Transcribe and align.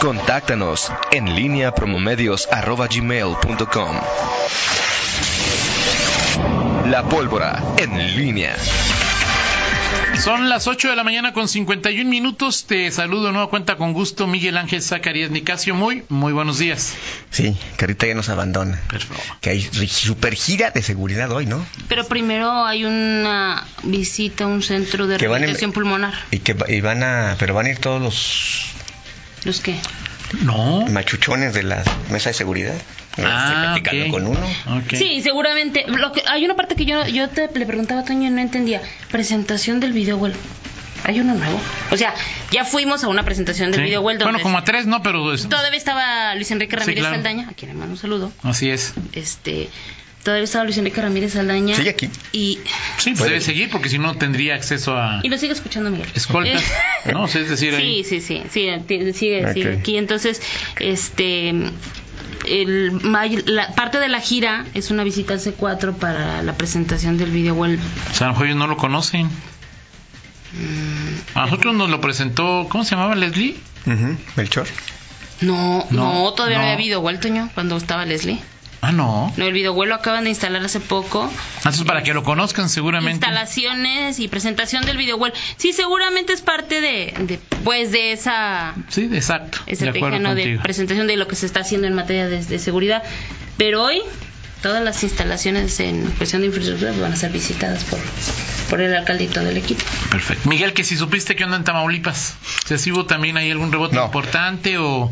Contáctanos 0.00 0.92
en 1.10 1.34
línea 1.34 1.74
promomedios.com. 1.74 3.96
La 6.86 7.02
pólvora 7.08 7.60
en 7.78 8.16
línea. 8.16 8.56
Son 10.22 10.48
las 10.48 10.66
8 10.66 10.90
de 10.90 10.96
la 10.96 11.04
mañana 11.04 11.32
con 11.32 11.48
51 11.48 12.08
minutos. 12.08 12.64
Te 12.66 12.90
saludo 12.90 13.32
nueva 13.32 13.50
cuenta 13.50 13.76
con 13.76 13.92
gusto, 13.92 14.26
Miguel 14.26 14.56
Ángel 14.56 14.82
Zacarías 14.82 15.30
Nicasio. 15.30 15.74
Muy, 15.74 16.04
muy 16.08 16.32
buenos 16.32 16.58
días. 16.58 16.94
Sí, 17.30 17.56
Carita 17.76 18.06
ya 18.06 18.14
nos 18.14 18.28
abandona. 18.28 18.80
Que 19.40 19.50
hay 19.50 19.62
super 19.62 20.34
gira 20.34 20.70
de 20.70 20.82
seguridad 20.82 21.30
hoy, 21.32 21.46
¿no? 21.46 21.64
Pero 21.88 22.06
primero 22.06 22.64
hay 22.64 22.84
una 22.84 23.66
visita 23.82 24.44
a 24.44 24.46
un 24.46 24.62
centro 24.62 25.08
de 25.08 25.18
rehabilitación 25.18 25.72
pulmonar. 25.72 26.14
Y 26.30 26.38
que 26.38 26.56
y 26.68 26.80
van 26.80 27.02
a, 27.02 27.36
pero 27.38 27.54
van 27.54 27.66
a 27.66 27.70
ir 27.70 27.78
todos 27.78 28.00
los. 28.00 28.77
¿Los 29.44 29.60
qué? 29.60 29.76
No. 30.42 30.86
Machuchones 30.86 31.54
de 31.54 31.62
la 31.62 31.82
mesa 32.10 32.30
de 32.30 32.34
seguridad. 32.34 32.74
Ah, 33.18 33.76
okay. 33.78 34.10
con 34.10 34.26
uno. 34.26 34.40
Sí, 34.92 35.20
seguramente. 35.22 35.84
Lo 35.88 36.12
que, 36.12 36.22
hay 36.28 36.44
una 36.44 36.54
parte 36.54 36.76
que 36.76 36.84
yo, 36.84 37.06
yo 37.06 37.28
te, 37.28 37.48
le 37.52 37.66
preguntaba 37.66 38.02
a 38.02 38.04
Toño 38.04 38.28
y 38.28 38.30
no 38.30 38.40
entendía. 38.40 38.80
Presentación 39.10 39.80
del 39.80 39.92
video 39.92 40.16
web. 40.16 40.34
Hay 41.04 41.20
uno 41.20 41.34
nuevo. 41.34 41.60
O 41.90 41.96
sea, 41.96 42.14
ya 42.50 42.64
fuimos 42.64 43.02
a 43.04 43.08
una 43.08 43.24
presentación 43.24 43.70
del 43.70 43.82
video 43.82 44.02
web. 44.02 44.22
Bueno, 44.22 44.40
como 44.40 44.58
a 44.58 44.64
tres, 44.64 44.86
¿no? 44.86 45.02
Pero. 45.02 45.36
Todavía 45.36 45.78
estaba 45.78 46.34
Luis 46.34 46.50
Enrique 46.50 46.76
Ramírez 46.76 47.04
Saldaña, 47.04 47.48
a 47.48 47.54
quien 47.54 47.70
le 47.70 47.76
mando 47.76 47.94
un 47.94 47.98
saludo. 47.98 48.32
Así 48.42 48.70
es. 48.70 48.94
Este. 49.12 49.68
Todavía 50.28 50.44
estaba 50.44 50.64
Luis 50.64 50.76
Enrique 50.76 51.00
Ramírez 51.00 51.32
Saldaña. 51.32 51.74
Sigue 51.74 51.88
aquí. 51.88 52.10
Y... 52.32 52.58
Sí, 52.98 53.14
pues 53.16 53.30
debe 53.30 53.40
seguir 53.40 53.70
porque 53.70 53.88
si 53.88 53.98
no 53.98 54.14
tendría 54.16 54.56
acceso 54.56 54.94
a... 54.94 55.20
Y 55.22 55.30
lo 55.30 55.38
sigue 55.38 55.54
escuchando 55.54 55.90
Miguel. 55.90 56.06
Escoltas, 56.14 56.62
¿no? 57.10 57.24
es 57.24 57.48
decir, 57.48 57.74
ahí... 57.74 58.04
Sí, 58.04 58.20
sí, 58.20 58.42
sí, 58.50 58.70
sí, 58.86 59.12
sigue, 59.14 59.54
sigue 59.54 59.72
aquí. 59.72 59.96
Entonces, 59.96 60.42
este... 60.80 61.54
El, 62.46 63.00
la, 63.46 63.74
parte 63.74 63.98
de 63.98 64.10
la 64.10 64.20
gira 64.20 64.66
es 64.74 64.90
una 64.90 65.02
visita 65.02 65.32
al 65.32 65.40
C4 65.40 65.94
para 65.94 66.42
la 66.42 66.52
presentación 66.58 67.16
del 67.16 67.30
video 67.30 67.54
web. 67.54 67.78
O 68.10 68.14
sea, 68.14 68.26
a 68.26 68.28
lo 68.28 68.34
mejor 68.34 68.46
ellos 68.48 68.58
no 68.58 68.66
lo 68.66 68.76
conocen. 68.76 69.28
Mm, 70.52 71.38
a 71.38 71.46
nosotros 71.46 71.74
nos 71.74 71.88
lo 71.88 72.02
presentó, 72.02 72.66
¿cómo 72.68 72.84
se 72.84 72.96
llamaba 72.96 73.14
Leslie? 73.14 73.56
Melchor. 74.36 74.66
No, 75.40 75.86
no, 75.88 76.34
todavía 76.34 76.58
no, 76.58 76.64
había 76.64 76.74
habido 76.74 77.00
vuelto, 77.00 77.30
cuando 77.54 77.78
estaba 77.78 78.04
Leslie. 78.04 78.38
Ah, 78.80 78.92
no. 78.92 79.32
No, 79.36 79.46
el 79.46 79.52
videojuego 79.52 79.86
lo 79.86 79.94
acaban 79.96 80.24
de 80.24 80.30
instalar 80.30 80.62
hace 80.62 80.78
poco. 80.80 81.30
Entonces, 81.56 81.82
para 81.82 82.02
que 82.02 82.14
lo 82.14 82.22
conozcan 82.22 82.68
seguramente. 82.68 83.26
Instalaciones 83.26 84.20
y 84.20 84.28
presentación 84.28 84.86
del 84.86 84.96
videojuego. 84.96 85.34
Sí, 85.56 85.72
seguramente 85.72 86.32
es 86.32 86.42
parte 86.42 86.80
de, 86.80 87.40
pues, 87.64 87.90
de 87.90 88.12
esa... 88.12 88.74
Sí, 88.88 89.10
exacto. 89.12 89.58
Ese 89.66 89.90
de, 89.90 89.92
de 89.92 90.58
presentación 90.62 91.06
de 91.06 91.16
lo 91.16 91.26
que 91.26 91.34
se 91.34 91.46
está 91.46 91.60
haciendo 91.60 91.86
en 91.88 91.94
materia 91.94 92.28
de, 92.28 92.58
seguridad. 92.58 93.02
Pero 93.56 93.82
hoy, 93.82 94.00
todas 94.62 94.82
las 94.82 95.02
instalaciones 95.02 95.80
en 95.80 96.06
cuestión 96.12 96.42
de 96.42 96.46
infraestructura 96.46 96.92
van 97.00 97.12
a 97.12 97.16
ser 97.16 97.32
visitadas 97.32 97.82
por, 97.84 97.98
por 98.70 98.80
el 98.80 98.94
alcaldito 98.94 99.40
del 99.40 99.56
equipo. 99.56 99.82
Perfecto. 100.10 100.48
Miguel, 100.48 100.72
que 100.72 100.84
si 100.84 100.96
supiste 100.96 101.34
que 101.34 101.42
onda 101.42 101.56
en 101.56 101.64
Tamaulipas, 101.64 102.36
¿se 102.64 102.92
hubo 102.92 103.06
también 103.06 103.36
ahí 103.36 103.50
algún 103.50 103.72
rebote 103.72 103.96
importante 103.96 104.78
o...? 104.78 105.10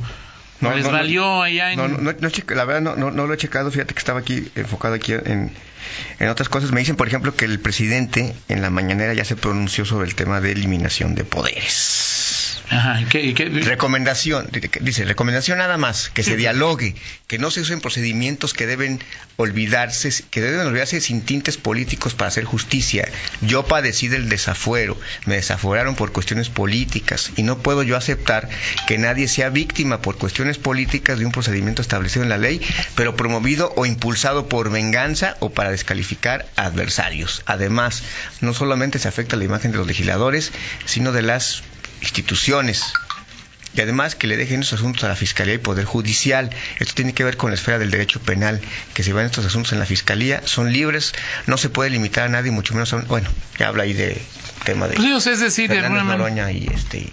No, 0.60 0.74
¿Les 0.74 0.90
valió 0.90 1.42
allá 1.42 1.72
en...? 1.72 1.78
No, 1.78 1.88
no, 1.88 2.12
la 2.12 2.64
verdad 2.64 2.80
no, 2.80 3.10
no, 3.10 3.26
lo 3.26 3.34
he 3.34 3.36
checado, 3.36 3.70
fíjate 3.70 3.94
que 3.94 3.98
estaba 3.98 4.20
aquí 4.20 4.48
enfocado 4.54 4.94
aquí 4.94 5.12
en, 5.12 5.52
en 6.18 6.28
otras 6.28 6.48
cosas. 6.48 6.72
Me 6.72 6.80
dicen, 6.80 6.96
por 6.96 7.06
ejemplo, 7.08 7.34
que 7.34 7.44
el 7.44 7.60
presidente 7.60 8.34
en 8.48 8.62
la 8.62 8.70
mañanera 8.70 9.12
ya 9.14 9.24
se 9.24 9.36
pronunció 9.36 9.84
sobre 9.84 10.08
el 10.08 10.14
tema 10.14 10.40
de 10.40 10.52
eliminación 10.52 11.14
de 11.14 11.24
poderes. 11.24 12.15
Ajá, 12.68 13.00
¿y 13.00 13.34
qué, 13.34 13.44
Recomendación, 13.48 14.48
dice, 14.80 15.04
recomendación 15.04 15.58
nada 15.58 15.76
más, 15.76 16.10
que 16.10 16.24
se 16.24 16.36
dialogue, 16.36 16.96
que 17.28 17.38
no 17.38 17.50
se 17.52 17.60
usen 17.60 17.80
procedimientos 17.80 18.54
que 18.54 18.66
deben 18.66 19.00
olvidarse, 19.36 20.10
que 20.30 20.40
deben 20.40 20.66
olvidarse 20.66 21.00
sin 21.00 21.22
tintes 21.22 21.58
políticos 21.58 22.14
para 22.14 22.28
hacer 22.28 22.44
justicia. 22.44 23.08
Yo 23.40 23.66
padecí 23.66 24.08
del 24.08 24.28
desafuero, 24.28 24.98
me 25.26 25.36
desaforaron 25.36 25.94
por 25.94 26.10
cuestiones 26.12 26.48
políticas 26.48 27.30
y 27.36 27.44
no 27.44 27.58
puedo 27.58 27.84
yo 27.84 27.96
aceptar 27.96 28.48
que 28.88 28.98
nadie 28.98 29.28
sea 29.28 29.48
víctima 29.48 30.02
por 30.02 30.18
cuestiones 30.18 30.58
políticas 30.58 31.20
de 31.20 31.26
un 31.26 31.32
procedimiento 31.32 31.82
establecido 31.82 32.24
en 32.24 32.30
la 32.30 32.38
ley, 32.38 32.60
pero 32.96 33.14
promovido 33.14 33.72
o 33.76 33.86
impulsado 33.86 34.48
por 34.48 34.70
venganza 34.70 35.36
o 35.38 35.50
para 35.50 35.70
descalificar 35.70 36.46
adversarios. 36.56 37.42
Además, 37.46 38.02
no 38.40 38.54
solamente 38.54 38.98
se 38.98 39.08
afecta 39.08 39.36
la 39.36 39.44
imagen 39.44 39.70
de 39.70 39.78
los 39.78 39.86
legisladores, 39.86 40.52
sino 40.84 41.12
de 41.12 41.22
las 41.22 41.62
instituciones. 42.00 42.92
Y 43.76 43.80
además 43.82 44.14
que 44.14 44.26
le 44.26 44.38
dejen 44.38 44.60
esos 44.62 44.80
asuntos 44.80 45.04
a 45.04 45.08
la 45.08 45.16
Fiscalía 45.16 45.54
y 45.54 45.58
Poder 45.58 45.84
Judicial. 45.84 46.50
Esto 46.78 46.94
tiene 46.94 47.12
que 47.12 47.24
ver 47.24 47.36
con 47.36 47.50
la 47.50 47.56
esfera 47.56 47.78
del 47.78 47.90
derecho 47.90 48.20
penal, 48.20 48.60
que 48.94 49.02
si 49.02 49.12
van 49.12 49.26
estos 49.26 49.44
asuntos 49.44 49.72
en 49.74 49.78
la 49.78 49.86
Fiscalía, 49.86 50.40
son 50.46 50.72
libres, 50.72 51.12
no 51.46 51.58
se 51.58 51.68
puede 51.68 51.90
limitar 51.90 52.24
a 52.24 52.28
nadie, 52.28 52.50
mucho 52.50 52.72
menos 52.72 52.92
a 52.94 52.98
Bueno, 53.02 53.28
ya 53.58 53.68
habla 53.68 53.82
ahí 53.82 53.92
de 53.92 54.20
tema 54.64 54.88
de... 54.88 54.94
Pues 54.94 55.26
es 55.26 55.40
decir, 55.40 55.68
de 55.68 55.82
Noroña 55.88 56.50
y 56.50 56.68
este... 56.72 57.06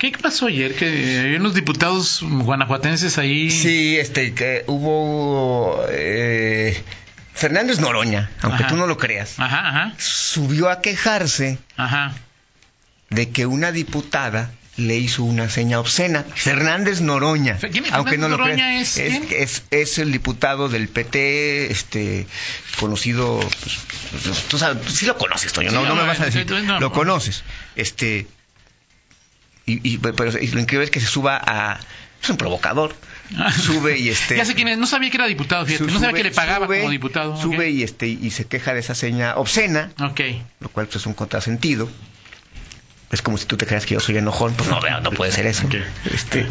¿Qué 0.00 0.10
pasó 0.20 0.46
ayer? 0.46 0.74
Que 0.74 0.86
hay 0.86 1.36
unos 1.36 1.54
diputados 1.54 2.22
guanajuatenses 2.22 3.18
ahí. 3.18 3.52
Sí, 3.52 3.96
este, 3.96 4.34
que 4.34 4.64
hubo 4.66 5.80
eh, 5.88 6.82
Fernández 7.32 7.78
Noroña, 7.78 8.28
aunque 8.40 8.64
tú 8.64 8.74
no 8.74 8.88
lo 8.88 8.98
creas, 8.98 9.36
subió 9.98 10.70
a 10.70 10.80
quejarse 10.80 11.58
Ajá 11.76 12.12
de 13.12 13.30
que 13.30 13.46
una 13.46 13.72
diputada 13.72 14.50
le 14.76 14.96
hizo 14.96 15.22
una 15.22 15.50
seña 15.50 15.78
obscena. 15.78 16.24
Fernández 16.34 17.00
Noroña, 17.00 17.58
aunque 17.92 18.16
no 18.16 18.28
lo 18.28 18.38
creas, 18.38 18.96
es, 18.96 19.62
es, 19.70 19.98
el 19.98 20.12
diputado 20.12 20.68
del 20.68 20.88
PT, 20.88 21.70
este 21.70 22.26
conocido, 22.78 23.38
pues, 23.38 24.46
tú 24.48 24.58
sabes, 24.58 24.92
sí 24.92 25.06
lo 25.06 25.16
conoces, 25.18 25.52
Toño, 25.52 25.70
no, 25.70 25.84
no, 25.84 25.94
me 25.94 26.04
vas 26.04 26.20
a 26.20 26.26
decir, 26.26 26.46
lo 26.50 26.92
conoces, 26.92 27.44
este, 27.76 28.26
y, 29.66 29.98
pero 29.98 30.32
lo 30.32 30.60
increíble 30.60 30.84
es 30.84 30.90
que 30.90 31.00
se 31.00 31.06
suba 31.06 31.40
a, 31.44 31.78
es 32.22 32.30
un 32.30 32.38
provocador, 32.38 32.94
sube 33.60 33.98
y 33.98 34.08
este 34.08 34.36
ya 34.38 34.44
sé 34.44 34.54
quién 34.54 34.68
es 34.68 34.78
no 34.78 34.86
sabía 34.86 35.10
que 35.10 35.16
era 35.16 35.26
diputado 35.26 35.64
fíjate 35.64 35.90
no 35.90 35.98
sabía 35.98 36.12
que 36.12 36.24
le 36.24 36.30
pagaba 36.32 36.66
como 36.66 36.90
diputado 36.90 37.40
sube 37.40 37.70
y 37.70 37.82
este 37.82 38.06
y 38.06 38.30
se 38.30 38.46
queja 38.46 38.74
de 38.74 38.80
esa 38.80 38.94
seña 38.94 39.36
obscena 39.36 39.90
Ok. 40.00 40.20
lo 40.60 40.68
cual 40.68 40.86
pues, 40.86 40.96
es 40.96 41.06
un 41.06 41.14
contrasentido 41.14 41.88
es 43.12 43.20
como 43.20 43.36
si 43.36 43.44
tú 43.44 43.56
te 43.56 43.66
creas 43.66 43.84
que 43.84 43.94
yo 43.94 44.00
soy 44.00 44.16
enojón, 44.16 44.54
pues 44.54 44.68
no, 44.70 44.80
no 45.00 45.10
puede 45.12 45.30
ser 45.32 45.46
eso. 45.46 45.68
Este, 46.10 46.46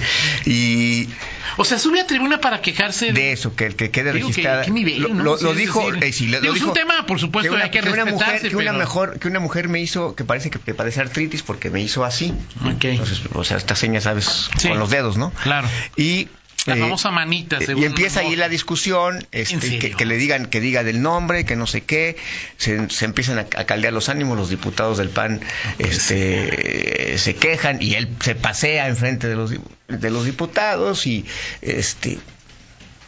y 0.46 1.10
o 1.58 1.66
sea, 1.66 1.80
sube 1.80 2.00
a 2.00 2.08
tribuna 2.08 2.40
para 2.40 2.62
quejarse 2.62 3.12
de, 3.12 3.32
eso, 3.32 3.56
que 3.56 3.66
el 3.66 3.76
que 3.76 3.90
quede 3.90 4.12
registrada. 4.12 4.66
lo, 4.68 5.54
dijo, 5.54 5.92
es 5.94 6.22
un 6.22 6.74
tema, 6.74 7.06
por 7.06 7.20
supuesto, 7.20 7.56
que 7.56 7.64
hay 7.64 7.70
que, 7.72 7.80
una 7.80 8.06
mujer, 8.06 8.48
que 8.48 8.56
una 8.56 8.74
mejor, 8.74 9.20
que 9.20 9.28
una 9.28 9.40
mujer 9.40 9.70
me 9.70 9.82
hizo, 9.82 10.16
que 10.16 10.24
parece 10.24 10.50
que, 10.50 10.74
parece 10.74 11.02
artritis 11.02 11.42
porque 11.42 11.70
me 11.70 11.82
hizo 11.82 12.06
así. 12.06 12.34
Entonces, 12.64 13.22
o 13.34 13.44
sea, 13.44 13.58
esta 13.58 13.76
seña, 13.76 14.00
sabes, 14.00 14.50
con 14.62 14.78
los 14.80 14.90
dedos, 14.92 15.18
¿no? 15.18 15.32
Claro. 15.44 15.68
Y 15.98 16.30
la 16.66 16.76
eh, 16.76 16.80
famosa 16.80 17.12
manita, 17.12 17.60
Y 17.76 17.86
empieza 17.86 18.22
ahí 18.22 18.36
la 18.36 18.50
discusión, 18.50 19.26
este, 19.32 19.80
que, 19.80 20.06
le 20.06 20.18
digan, 20.18 20.46
que 20.46 20.60
diga 20.60 20.84
del 20.84 21.02
nombre, 21.02 21.46
que 21.46 21.56
no 21.56 21.68
sé 21.68 21.82
qué, 21.82 22.18
se, 22.58 22.88
empiezan 23.02 23.40
a, 23.40 23.46
caldear 23.46 23.94
los 23.94 24.10
ánimos, 24.10 24.38
los 24.38 24.50
diputados 24.50 24.98
del 24.98 25.10
PAN 25.10 25.42
este, 25.80 27.18
se 27.18 27.36
quejan 27.36 27.82
y 27.82 27.96
él 27.96 28.10
se 28.20 28.36
pasea 28.36 28.88
enfrente 28.88 29.28
de 29.28 29.36
los, 29.36 29.52
de 29.88 30.10
los 30.10 30.26
diputados 30.26 31.08
y 31.08 31.26
este 31.62 32.20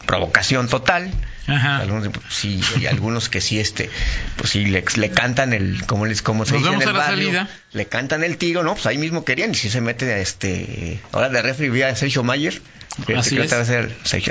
provocación 0.06 0.68
total. 0.68 1.12
Algunos, 1.46 2.09
sí, 2.30 2.62
y 2.80 2.86
algunos 2.86 3.28
que 3.28 3.41
sí, 3.41 3.59
este, 3.59 3.90
pues 4.38 4.52
sí, 4.52 4.66
le, 4.66 4.86
le 4.96 5.12
cantan 5.12 5.52
el, 5.52 5.86
como 5.86 6.06
les, 6.06 6.22
como 6.22 6.46
se 6.46 6.56
dice 6.58 6.69
en 6.69 6.81
el 6.81 6.94
barrio, 6.94 7.47
le 7.74 7.86
cantan 7.86 8.24
el 8.24 8.38
tiro, 8.38 8.64
¿no? 8.64 8.75
Pues 8.75 8.86
ahí 8.86 8.97
mismo 8.97 9.25
querían, 9.25 9.52
y 9.52 9.56
si 9.56 9.69
se 9.69 9.81
mete 9.81 10.12
a 10.14 10.19
este, 10.19 11.02
ahora 11.12 11.28
de 11.28 11.41
refri 11.41 11.69
vi 11.69 11.81
a 11.81 11.94
Sergio 11.97 12.24
Mayer, 12.24 12.62
Así 13.18 13.38
es. 13.38 13.52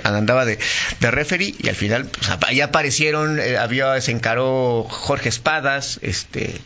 andaba 0.05 0.45
de, 0.45 0.59
de 1.01 1.11
referee 1.11 1.55
y 1.59 1.69
al 1.69 1.75
final 1.75 2.07
pues, 2.07 2.31
ahí 2.47 2.61
aparecieron, 2.61 3.39
eh, 3.41 3.59
había, 3.59 4.01
se 4.01 4.13
encaró 4.13 4.87
Jorge 4.89 5.29
Espadas, 5.29 5.99
este 6.03 6.61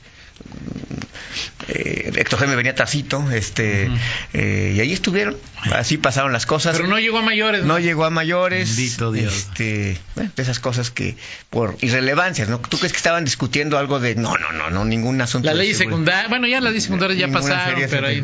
eh, 1.68 2.12
Héctor 2.14 2.38
Jaime 2.38 2.56
venía 2.56 2.74
tacito, 2.74 3.30
este, 3.32 3.90
eh, 4.32 4.74
y 4.76 4.80
ahí 4.80 4.92
estuvieron, 4.92 5.36
así 5.72 5.98
pasaron 5.98 6.32
las 6.32 6.46
cosas. 6.46 6.76
Pero 6.76 6.88
no 6.88 6.98
llegó 6.98 7.18
a 7.18 7.22
mayores. 7.22 7.64
No, 7.64 7.78
llegó 7.78 8.04
a 8.04 8.10
mayores. 8.10 8.78
Este, 8.78 9.98
de 10.14 10.42
esas 10.42 10.60
cosas 10.60 10.90
que, 10.90 11.16
por 11.50 11.76
irrelevancias, 11.80 12.48
¿no? 12.48 12.60
¿Tú 12.60 12.78
crees 12.78 12.92
que 12.92 12.98
estaban 12.98 13.24
discutiendo 13.24 13.78
algo 13.78 13.98
de, 13.98 14.14
no, 14.14 14.36
no, 14.36 14.52
no, 14.52 14.70
no, 14.70 14.84
ningún 14.84 15.20
asunto. 15.20 15.46
La 15.46 15.54
ley 15.54 15.74
secundaria, 15.74 16.28
bueno, 16.28 16.46
ya 16.46 16.60
la 16.60 16.70
ley 16.70 16.80
secundaria 16.80 17.16
ya 17.16 17.32
pasaron, 17.32 17.82
pero 17.90 18.06
ahí. 18.06 18.22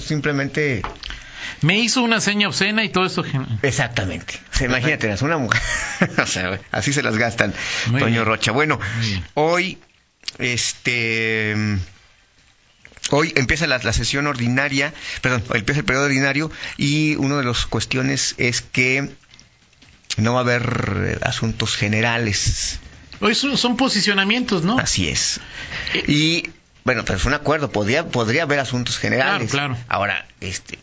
Simplemente 0.00 0.82
me 1.60 1.78
hizo 1.78 2.02
una 2.02 2.20
seña 2.20 2.48
obscena 2.48 2.84
y 2.84 2.90
todo 2.90 3.06
esto. 3.06 3.24
Exactamente. 3.62 4.38
imagínate, 4.60 5.10
es 5.10 5.22
una 5.22 5.38
mujer. 5.38 5.60
o 6.22 6.26
sea, 6.26 6.60
así 6.70 6.92
se 6.92 7.02
las 7.02 7.16
gastan, 7.16 7.54
Toño 7.98 8.24
Rocha. 8.24 8.52
Bueno, 8.52 8.78
hoy, 9.34 9.78
este. 10.38 11.56
Hoy 13.10 13.32
empieza 13.36 13.66
la, 13.66 13.78
la, 13.78 13.92
sesión 13.92 14.26
ordinaria, 14.26 14.94
perdón, 15.20 15.44
empieza 15.54 15.80
el 15.80 15.84
periodo 15.84 16.06
ordinario 16.06 16.50
y 16.78 17.16
una 17.16 17.36
de 17.36 17.44
las 17.44 17.66
cuestiones 17.66 18.34
es 18.38 18.62
que 18.62 19.10
no 20.16 20.34
va 20.34 20.40
a 20.40 20.42
haber 20.42 21.20
asuntos 21.22 21.76
generales. 21.76 22.78
Hoy 23.20 23.34
son, 23.34 23.56
son 23.56 23.76
posicionamientos, 23.76 24.64
¿no? 24.64 24.78
Así 24.78 25.08
es. 25.08 25.40
Y 26.06 26.48
bueno, 26.84 27.04
pero 27.04 27.18
es 27.18 27.24
un 27.24 27.34
acuerdo, 27.34 27.70
podría, 27.70 28.06
podría 28.06 28.42
haber 28.42 28.58
asuntos 28.58 28.98
generales. 28.98 29.50
Claro, 29.50 29.74
claro. 29.74 29.84
Ahora, 29.88 30.26
este, 30.40 30.78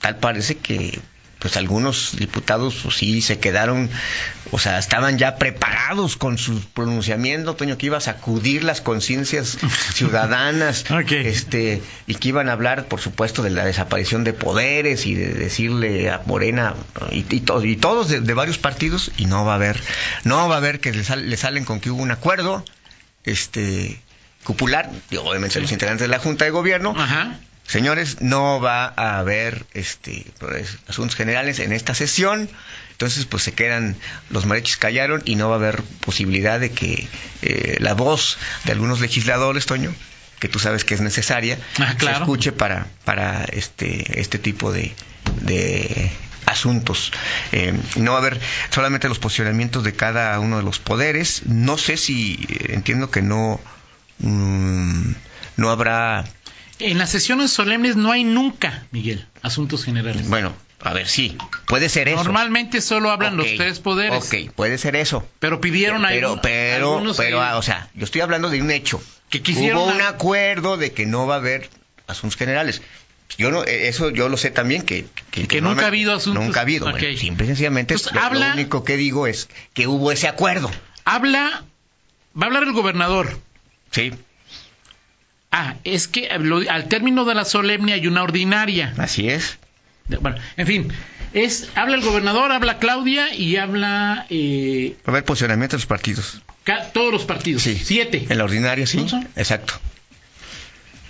tal 0.00 0.16
parece 0.16 0.56
que 0.56 0.98
pues 1.40 1.56
algunos 1.56 2.16
diputados 2.16 2.80
pues, 2.82 2.96
sí 2.96 3.22
se 3.22 3.40
quedaron, 3.40 3.90
o 4.50 4.58
sea, 4.58 4.78
estaban 4.78 5.18
ya 5.18 5.36
preparados 5.36 6.16
con 6.16 6.36
su 6.38 6.60
pronunciamiento, 6.60 7.56
Toño, 7.56 7.78
que 7.78 7.86
iba 7.86 7.96
a 7.96 8.02
sacudir 8.02 8.62
las 8.62 8.82
conciencias 8.82 9.58
ciudadanas, 9.94 10.88
okay. 10.90 11.26
este, 11.26 11.82
y 12.06 12.14
que 12.14 12.28
iban 12.28 12.50
a 12.50 12.52
hablar, 12.52 12.86
por 12.86 13.00
supuesto, 13.00 13.42
de 13.42 13.50
la 13.50 13.64
desaparición 13.64 14.22
de 14.22 14.34
poderes 14.34 15.06
y 15.06 15.14
de 15.14 15.32
decirle 15.32 16.10
a 16.10 16.20
Morena 16.26 16.74
y, 17.10 17.24
y, 17.28 17.40
to 17.40 17.64
y 17.64 17.76
todos 17.76 18.08
de, 18.08 18.20
de, 18.20 18.34
varios 18.34 18.58
partidos, 18.58 19.10
y 19.16 19.24
no 19.24 19.44
va 19.44 19.52
a 19.52 19.56
haber, 19.56 19.80
no 20.24 20.46
va 20.46 20.56
a 20.56 20.58
haber 20.58 20.80
que 20.80 20.92
le, 20.92 21.04
sal 21.04 21.28
le 21.28 21.36
salen 21.38 21.64
con 21.64 21.80
que 21.80 21.90
hubo 21.90 22.02
un 22.02 22.10
acuerdo, 22.10 22.64
este, 23.24 23.98
cupular, 24.44 24.90
y 25.10 25.16
obviamente 25.16 25.54
sí. 25.54 25.60
los 25.62 25.72
integrantes 25.72 26.02
de 26.02 26.08
la 26.08 26.18
Junta 26.18 26.44
de 26.44 26.50
Gobierno, 26.50 26.94
Ajá. 26.94 27.40
Señores, 27.70 28.20
no 28.20 28.60
va 28.60 28.92
a 28.96 29.20
haber 29.20 29.64
este 29.74 30.26
pues, 30.40 30.78
asuntos 30.88 31.14
generales 31.14 31.60
en 31.60 31.72
esta 31.72 31.94
sesión. 31.94 32.50
Entonces, 32.90 33.26
pues 33.26 33.44
se 33.44 33.52
quedan, 33.52 33.94
los 34.28 34.44
mariachis 34.44 34.76
callaron 34.76 35.22
y 35.24 35.36
no 35.36 35.48
va 35.48 35.54
a 35.54 35.58
haber 35.58 35.82
posibilidad 36.00 36.58
de 36.58 36.72
que 36.72 37.06
eh, 37.42 37.76
la 37.78 37.94
voz 37.94 38.38
de 38.64 38.72
algunos 38.72 38.98
legisladores, 38.98 39.66
Toño, 39.66 39.94
que 40.40 40.48
tú 40.48 40.58
sabes 40.58 40.84
que 40.84 40.94
es 40.94 41.00
necesaria, 41.00 41.60
ah, 41.78 41.94
claro. 41.96 42.16
se 42.16 42.22
escuche 42.24 42.50
para, 42.50 42.88
para 43.04 43.44
este, 43.44 44.20
este 44.20 44.40
tipo 44.40 44.72
de, 44.72 44.92
de 45.42 46.10
asuntos. 46.46 47.12
Eh, 47.52 47.72
no 47.94 48.10
va 48.10 48.18
a 48.18 48.20
haber 48.20 48.40
solamente 48.70 49.08
los 49.08 49.20
posicionamientos 49.20 49.84
de 49.84 49.92
cada 49.94 50.40
uno 50.40 50.56
de 50.56 50.64
los 50.64 50.80
poderes. 50.80 51.42
No 51.46 51.78
sé 51.78 51.96
si, 51.96 52.44
entiendo 52.68 53.12
que 53.12 53.22
no, 53.22 53.60
mmm, 54.18 55.12
no 55.56 55.70
habrá 55.70 56.24
en 56.80 56.98
las 56.98 57.10
sesiones 57.10 57.50
solemnes 57.50 57.96
no 57.96 58.12
hay 58.12 58.24
nunca, 58.24 58.84
Miguel, 58.90 59.26
asuntos 59.42 59.84
generales. 59.84 60.28
Bueno, 60.28 60.54
a 60.82 60.92
ver, 60.92 61.08
sí, 61.08 61.36
puede 61.66 61.88
ser 61.88 62.08
eso. 62.08 62.24
Normalmente 62.24 62.80
solo 62.80 63.10
hablan 63.10 63.38
okay. 63.38 63.56
los 63.56 63.58
tres 63.58 63.80
poderes. 63.80 64.24
Ok, 64.24 64.52
puede 64.54 64.78
ser 64.78 64.96
eso. 64.96 65.28
Pero 65.38 65.60
pidieron 65.60 66.02
pero, 66.02 66.28
algún, 66.28 66.40
pero, 66.42 66.92
algunos 66.94 67.16
pero, 67.16 67.42
ahí... 67.42 67.56
o 67.56 67.62
sea, 67.62 67.88
yo 67.94 68.04
estoy 68.04 68.22
hablando 68.22 68.50
de 68.50 68.60
un 68.60 68.70
hecho. 68.70 69.02
Que 69.28 69.42
quisieron 69.42 69.82
Hubo 69.82 69.92
un 69.92 70.00
acuerdo 70.00 70.76
de 70.76 70.92
que 70.92 71.06
no 71.06 71.26
va 71.26 71.34
a 71.34 71.38
haber 71.38 71.68
asuntos 72.06 72.36
generales. 72.36 72.82
Yo 73.38 73.50
no, 73.50 73.62
eso 73.62 74.10
yo 74.10 74.28
lo 74.28 74.36
sé 74.36 74.50
también 74.50 74.82
que 74.82 75.06
que, 75.30 75.46
que 75.46 75.60
nunca 75.60 75.84
ha 75.84 75.88
habido 75.88 76.14
asuntos. 76.14 76.42
Nunca 76.42 76.60
ha 76.60 76.62
habido. 76.62 76.88
Okay. 76.88 77.00
Bueno, 77.00 77.18
simple 77.18 77.44
y 77.44 77.48
sencillamente 77.48 77.94
lo, 78.12 78.20
habla, 78.20 78.48
lo 78.48 78.54
único 78.54 78.82
que 78.82 78.96
digo 78.96 79.26
es 79.26 79.48
que 79.72 79.86
hubo 79.86 80.10
ese 80.10 80.26
acuerdo. 80.26 80.70
Habla, 81.04 81.64
va 82.36 82.44
a 82.44 82.46
hablar 82.46 82.64
el 82.64 82.72
gobernador. 82.72 83.38
Sí. 83.92 84.12
Ah, 85.52 85.74
es 85.84 86.06
que 86.08 86.28
al 86.28 86.88
término 86.88 87.24
de 87.24 87.34
la 87.34 87.44
solemne 87.44 87.92
hay 87.92 88.06
una 88.06 88.22
ordinaria. 88.22 88.94
Así 88.98 89.28
es. 89.28 89.58
Bueno, 90.20 90.36
en 90.56 90.66
fin, 90.66 90.92
es 91.32 91.68
habla 91.74 91.96
el 91.96 92.02
gobernador, 92.02 92.52
habla 92.52 92.78
Claudia 92.78 93.34
y 93.34 93.56
habla. 93.56 94.26
Eh, 94.30 94.96
Va 94.98 95.02
a 95.06 95.10
haber 95.12 95.24
posicionamiento 95.24 95.76
de 95.76 95.80
los 95.80 95.86
partidos. 95.86 96.40
Todos 96.92 97.12
los 97.12 97.24
partidos. 97.24 97.62
Sí. 97.62 97.80
Siete. 97.82 98.26
En 98.28 98.38
la 98.38 98.44
ordinaria, 98.44 98.86
sí. 98.86 99.04
Exacto. 99.36 99.74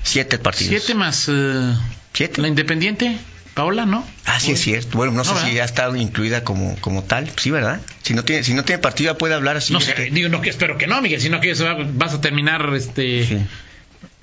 Siete 0.03 0.39
partidos. 0.39 0.71
Siete 0.71 0.95
más. 0.95 1.29
Uh, 1.29 1.75
Siete. 2.15 2.41
La 2.41 2.49
independiente. 2.49 3.19
Paola, 3.53 3.85
¿no? 3.85 4.07
Ah, 4.27 4.39
sí, 4.39 4.53
es 4.53 4.61
cierto. 4.61 4.97
Bueno, 4.97 5.13
no, 5.13 5.19
no 5.19 5.25
sé 5.25 5.35
¿verdad? 5.35 5.49
si 5.49 5.55
ya 5.55 5.65
está 5.65 5.91
incluida 5.99 6.45
como, 6.45 6.77
como 6.81 7.03
tal. 7.03 7.29
Sí, 7.37 7.51
¿verdad? 7.51 7.81
Si 8.03 8.15
no 8.15 8.25
tiene, 8.25 8.45
si 8.45 8.55
no 8.55 8.65
tiene 8.65 8.81
partido, 8.81 9.13
ya 9.13 9.19
puede 9.19 9.35
hablar 9.35 9.57
así. 9.57 9.73
No 9.73 9.81
sé, 9.81 9.93
digo, 10.13 10.29
no, 10.29 10.41
que 10.41 10.51
espero 10.51 10.79
que 10.79 10.87
no, 10.87 11.03
Miguel, 11.03 11.21
sino 11.21 11.41
que 11.41 11.53
va, 11.55 11.77
vas 11.95 12.15
a 12.15 12.21
terminar 12.21 12.73
este. 12.75 13.27
Sí. 13.27 13.39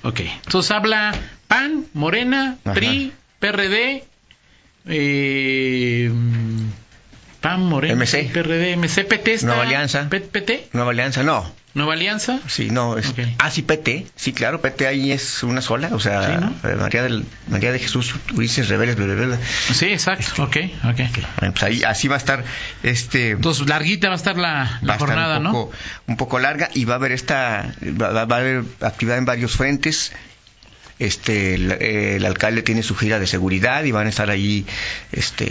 Ok. 0.03 0.21
Entonces 0.45 0.71
habla 0.71 1.15
PAN, 1.47 1.85
Morena, 1.93 2.57
Ajá. 2.63 2.73
PRI, 2.73 3.11
PRD, 3.39 4.03
eh, 4.85 6.11
PAN, 7.41 7.65
Morena, 7.65 7.95
MC. 7.95 8.29
PRD, 8.33 8.73
MC, 8.77 9.05
PT. 9.05 9.33
Está, 9.33 9.47
Nueva 9.47 9.63
Alianza. 9.63 10.07
PT. 10.09 10.69
Nueva 10.73 10.91
Alianza, 10.91 11.23
no. 11.23 11.45
¿Nueva 11.73 11.93
Alianza? 11.93 12.39
Sí, 12.47 12.69
no. 12.71 12.97
Es, 12.97 13.09
okay. 13.09 13.35
Ah, 13.37 13.51
sí, 13.51 13.61
PT. 13.61 14.07
Sí, 14.15 14.33
claro, 14.33 14.61
PT 14.61 14.87
ahí 14.87 15.11
es 15.11 15.43
una 15.43 15.61
sola. 15.61 15.89
O 15.93 15.99
sea, 15.99 16.25
sí, 16.25 16.31
¿no? 16.41 16.69
eh, 16.69 16.75
María, 16.75 17.03
del, 17.03 17.23
María 17.49 17.71
de 17.71 17.77
Jesús 17.77 18.15
Ulises 18.33 18.67
Rebeles, 18.67 18.95
bla, 18.95 19.05
bla, 19.05 19.25
bla. 19.25 19.39
Sí, 19.73 19.85
exacto. 19.85 20.43
Ok, 20.43 20.57
ok. 20.85 20.99
Bueno, 21.39 21.53
pues 21.53 21.63
ahí, 21.63 21.83
así 21.83 22.07
va 22.07 22.15
a 22.15 22.17
estar. 22.17 22.43
este 22.81 23.31
Entonces, 23.31 23.67
larguita 23.67 24.07
va 24.07 24.15
a 24.15 24.17
estar 24.17 24.37
la, 24.37 24.79
la 24.81 24.93
va 24.93 24.99
jornada, 24.99 25.37
estar 25.37 25.45
un 25.45 25.53
poco, 25.53 25.71
¿no? 25.71 26.13
Un 26.13 26.17
poco 26.17 26.39
larga 26.39 26.69
y 26.73 26.85
va 26.85 26.93
a 26.93 26.97
haber 26.97 27.11
esta. 27.11 27.71
Va, 27.83 28.25
va 28.25 28.35
a 28.37 28.39
haber 28.39 28.63
actividad 28.81 29.19
en 29.19 29.25
varios 29.25 29.51
frentes 29.55 30.13
este 30.99 31.53
el, 31.53 31.71
el, 31.71 32.25
alcalde 32.25 32.63
tiene 32.63 32.81
su 32.81 32.95
gira 32.95 33.19
de 33.19 33.27
seguridad 33.27 33.83
y 33.83 33.91
van 33.91 34.07
a 34.07 34.09
estar 34.09 34.31
ahí 34.31 34.65
este 35.11 35.45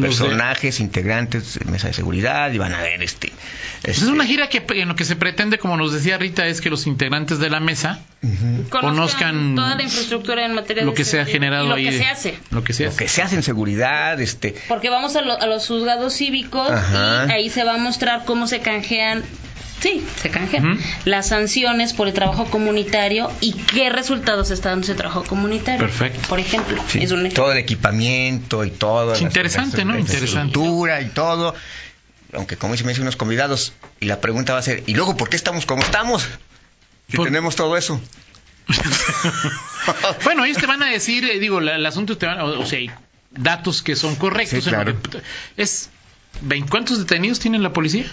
personajes 0.00 0.78
integrantes 0.78 1.58
de 1.58 1.64
mesa 1.70 1.88
de 1.88 1.94
seguridad 1.94 2.52
y 2.52 2.58
van 2.58 2.74
a 2.74 2.80
ver 2.80 3.02
este, 3.02 3.32
este... 3.78 3.90
Es 3.90 4.02
una 4.02 4.24
gira 4.24 4.48
que 4.48 4.64
en 4.68 4.88
lo 4.88 4.94
que 4.94 5.04
se 5.04 5.16
pretende 5.16 5.58
como 5.58 5.76
nos 5.76 5.92
decía 5.92 6.16
Rita 6.16 6.46
es 6.46 6.60
que 6.60 6.70
los 6.70 6.86
integrantes 6.86 7.40
de 7.40 7.50
la 7.50 7.58
mesa 7.58 8.00
uh 8.22 8.26
-huh. 8.26 8.68
conozcan 8.68 9.56
toda 9.56 9.74
la 9.74 9.82
infraestructura 9.82 10.46
en 10.46 10.54
materia 10.54 10.84
lo 10.84 10.92
de 10.92 10.96
que 10.96 11.04
se 11.04 11.18
ha 11.18 11.26
generado 11.26 11.68
lo 11.68 11.74
ahí 11.74 11.86
que 11.86 11.98
se 11.98 12.06
hace 12.06 12.38
lo 12.50 12.62
que 12.62 12.72
se 12.72 12.84
lo 12.84 12.90
hace 12.90 12.98
que 12.98 13.08
se 13.08 13.22
hace 13.22 13.34
en 13.34 13.42
seguridad 13.42 14.20
este 14.20 14.54
porque 14.68 14.90
vamos 14.90 15.16
a, 15.16 15.22
lo, 15.22 15.40
a 15.40 15.46
los 15.46 15.66
juzgados 15.66 16.14
cívicos 16.14 16.70
Ajá. 16.70 17.26
y 17.28 17.32
ahí 17.32 17.50
se 17.50 17.64
va 17.64 17.74
a 17.74 17.78
mostrar 17.78 18.24
cómo 18.24 18.46
se 18.46 18.60
canjean 18.60 19.24
Sí, 19.84 20.02
se 20.22 20.30
canjean. 20.30 20.78
Las 21.04 21.28
sanciones 21.28 21.92
por 21.92 22.08
el 22.08 22.14
trabajo 22.14 22.46
comunitario 22.46 23.30
y 23.42 23.52
qué 23.52 23.90
resultados 23.90 24.50
está 24.50 24.70
dando 24.70 24.84
ese 24.84 24.94
trabajo 24.94 25.24
comunitario. 25.24 25.80
Perfecto. 25.80 26.26
Por 26.28 26.40
ejemplo, 26.40 26.82
Sí, 26.88 27.00
es 27.02 27.12
un 27.12 27.28
todo 27.30 27.52
el 27.52 27.58
equipamiento 27.58 28.64
y 28.64 28.70
todo 28.70 29.12
Es 29.12 29.20
interesante, 29.20 29.76
la- 29.78 29.84
¿no? 29.84 29.92
la 29.92 30.00
Interesante. 30.00 30.36
infraestructura 30.58 31.00
y 31.02 31.08
todo 31.10 31.54
aunque 32.32 32.56
como 32.56 32.72
dicen 32.72 32.86
me 32.86 32.92
dicen 32.92 33.02
unos 33.02 33.16
convidados 33.16 33.74
y 34.00 34.06
la 34.06 34.20
pregunta 34.22 34.54
va 34.54 34.58
a 34.58 34.62
ser 34.62 34.82
y 34.86 34.94
luego 34.94 35.16
por 35.18 35.28
qué 35.28 35.36
estamos 35.36 35.66
como 35.66 35.82
estamos 35.82 36.26
si 37.10 37.16
Por- 37.18 37.26
tenemos 37.26 37.54
todo 37.54 37.76
eso 37.76 38.00
Bueno, 40.24 40.44
ellos 40.44 40.58
te 40.58 40.66
van 40.66 40.82
a 40.82 40.86
decir, 40.86 41.24
eh, 41.24 41.38
digo, 41.38 41.60
la- 41.60 41.74
el 41.76 41.84
asunto 41.86 42.16
te 42.16 42.26
van, 42.26 42.40
o, 42.40 42.46
o 42.60 42.66
sea, 42.66 42.78
hay 42.78 42.90
datos 43.30 43.82
que 43.82 43.96
son 43.96 44.16
correctos. 44.16 44.64
Sí, 44.64 44.70
claro. 44.70 44.96
es, 45.56 45.90
¿Cuántos 46.70 46.98
detenidos 46.98 47.38
tiene 47.38 47.58
la 47.58 47.72
policía 47.72 48.06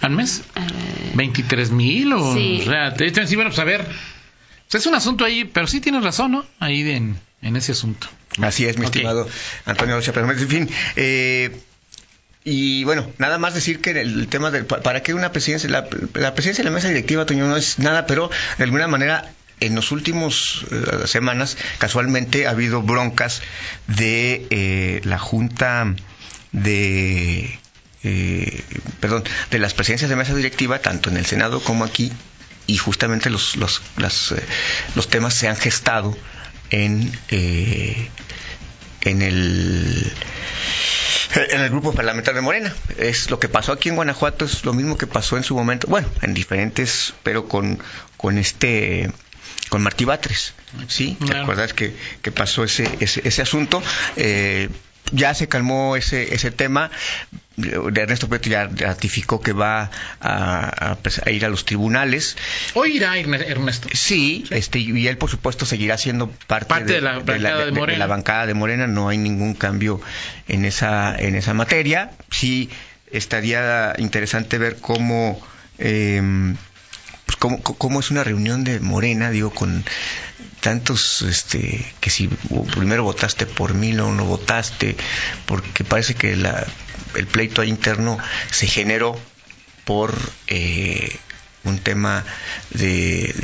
al 0.00 0.10
mes? 0.12 0.42
¿23 1.14 1.70
mil? 1.70 2.12
O, 2.12 2.34
Sí. 2.34 2.58
o 2.62 2.64
sea, 2.64 2.94
te 2.94 3.04
dicen, 3.04 3.26
sí, 3.28 3.36
bueno, 3.36 3.50
pues 3.50 3.58
a 3.60 3.64
ver. 3.64 3.82
O 3.82 4.70
sea, 4.70 4.80
es 4.80 4.86
un 4.86 4.94
asunto 4.94 5.24
ahí, 5.24 5.44
pero 5.44 5.66
sí 5.66 5.80
tienes 5.80 6.02
razón, 6.02 6.32
¿no? 6.32 6.44
Ahí 6.58 6.82
de- 6.82 6.96
en, 6.96 7.16
en 7.42 7.56
ese 7.56 7.72
asunto. 7.72 8.08
Así 8.42 8.66
es, 8.66 8.78
mi 8.78 8.84
estimado 8.86 9.28
Antonio 9.66 9.94
Rocha. 9.96 10.12
En 10.16 10.48
fin, 10.48 10.68
eh, 10.96 11.56
y 12.42 12.84
bueno, 12.84 13.06
nada 13.18 13.38
más 13.38 13.54
decir 13.54 13.80
que 13.80 13.90
el, 13.90 13.96
el 13.98 14.28
tema 14.28 14.50
de 14.50 14.64
pa- 14.64 14.80
para 14.82 15.02
qué 15.02 15.14
una 15.14 15.30
presidencia, 15.32 15.70
la, 15.70 15.86
la 16.14 16.34
presidencia 16.34 16.64
de 16.64 16.70
la 16.70 16.74
mesa 16.74 16.88
directiva, 16.88 17.24
Toño, 17.26 17.46
no 17.46 17.56
es 17.56 17.78
nada, 17.78 18.06
pero 18.06 18.30
de 18.58 18.64
alguna 18.64 18.88
manera 18.88 19.32
en 19.60 19.74
los 19.76 19.92
últimos 19.92 20.66
eh, 20.72 21.06
semanas 21.06 21.56
casualmente 21.78 22.46
ha 22.46 22.50
habido 22.50 22.82
broncas 22.82 23.40
de 23.86 24.46
eh, 24.50 25.00
la 25.04 25.18
junta 25.18 25.94
de 26.52 27.58
eh, 28.04 28.62
perdón 29.00 29.24
de 29.50 29.58
las 29.58 29.74
presidencias 29.74 30.08
de 30.10 30.16
mesa 30.16 30.34
directiva 30.34 30.78
tanto 30.80 31.10
en 31.10 31.16
el 31.16 31.26
senado 31.26 31.60
como 31.60 31.84
aquí 31.84 32.12
y 32.66 32.76
justamente 32.76 33.30
los 33.30 33.56
los 33.56 33.82
las, 33.96 34.32
eh, 34.32 34.42
los 34.94 35.08
temas 35.08 35.34
se 35.34 35.48
han 35.48 35.56
gestado 35.56 36.16
en 36.70 37.12
eh, 37.30 38.08
en 39.02 39.22
el 39.22 40.12
en 41.50 41.60
el 41.60 41.70
grupo 41.70 41.92
parlamentario 41.92 42.36
de 42.40 42.44
Morena. 42.44 42.74
Es 42.96 43.28
lo 43.30 43.40
que 43.40 43.48
pasó 43.48 43.72
aquí 43.72 43.88
en 43.88 43.96
Guanajuato, 43.96 44.44
es 44.44 44.64
lo 44.64 44.72
mismo 44.72 44.96
que 44.96 45.06
pasó 45.08 45.36
en 45.36 45.42
su 45.42 45.54
momento, 45.56 45.88
bueno, 45.88 46.08
en 46.22 46.32
diferentes, 46.32 47.12
pero 47.24 47.48
con, 47.48 47.82
con 48.16 48.38
este, 48.38 49.10
con 49.68 49.82
Martí 49.82 50.04
Batres, 50.04 50.54
¿sí? 50.86 51.16
¿Te 51.18 51.26
Claro. 51.26 51.42
acuerdas 51.42 51.72
que, 51.74 51.96
que 52.22 52.30
pasó 52.30 52.62
ese, 52.62 52.88
ese, 53.00 53.20
ese 53.26 53.42
asunto? 53.42 53.82
Eh, 54.16 54.68
ya 55.12 55.34
se 55.34 55.48
calmó 55.48 55.96
ese, 55.96 56.34
ese 56.34 56.50
tema. 56.50 56.90
De 57.56 58.00
Ernesto 58.00 58.28
Prieto 58.28 58.48
ya 58.48 58.66
ratificó 58.66 59.40
que 59.40 59.52
va 59.52 59.88
a, 60.20 60.90
a, 60.90 60.94
pues, 60.96 61.20
a 61.24 61.30
ir 61.30 61.44
a 61.44 61.48
los 61.48 61.64
tribunales. 61.64 62.36
Hoy 62.74 62.96
irá 62.96 63.16
Erne- 63.16 63.44
Ernesto. 63.46 63.88
Sí, 63.92 64.44
este, 64.50 64.80
y 64.80 65.06
él 65.06 65.18
por 65.18 65.30
supuesto 65.30 65.64
seguirá 65.64 65.96
siendo 65.96 66.30
parte, 66.48 66.66
Parte 66.66 66.92
de 66.94 67.00
la 67.00 67.20
bancada 67.20 67.64
de 67.64 67.70
Morena. 67.72 67.98
la 67.98 68.06
bancada 68.08 68.46
de 68.46 68.54
Morena. 68.54 68.86
No 68.88 69.08
hay 69.08 69.18
ningún 69.18 69.54
cambio 69.54 70.00
en 70.48 70.64
esa, 70.64 71.14
en 71.16 71.36
esa 71.36 71.54
materia. 71.54 72.10
Sí 72.30 72.70
estaría 73.12 73.94
interesante 73.98 74.58
ver 74.58 74.78
cómo 74.80 75.40
eh, 75.78 76.20
pues 77.34 77.36
cómo, 77.38 77.62
cómo 77.62 78.00
es 78.00 78.10
una 78.10 78.24
reunión 78.24 78.64
de 78.64 78.80
Morena, 78.80 79.30
digo, 79.30 79.50
con 79.50 79.84
tantos, 80.60 81.22
este, 81.22 81.84
que 82.00 82.10
si 82.10 82.28
primero 82.74 83.04
votaste 83.04 83.46
por 83.46 83.74
mí, 83.74 83.92
no 83.92 84.12
votaste, 84.24 84.96
porque 85.46 85.84
parece 85.84 86.14
que 86.14 86.36
la, 86.36 86.66
el 87.14 87.26
pleito 87.26 87.62
interno 87.64 88.18
se 88.50 88.66
generó 88.66 89.18
por 89.84 90.14
eh, 90.46 91.16
un 91.64 91.78
tema 91.78 92.24
de, 92.70 93.34